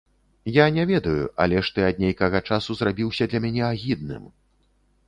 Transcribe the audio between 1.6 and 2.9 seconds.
ж ты ад нейкага часу